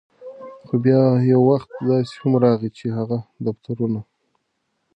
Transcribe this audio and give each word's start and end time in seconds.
خو 0.65 0.73
بیا 0.83 1.01
یو 1.31 1.41
وخت 1.49 1.69
داسې 1.89 2.13
هم 2.21 2.31
راغے، 2.43 2.69
چې 2.77 2.85
هغه 2.97 3.17
دفترونه 3.45 4.01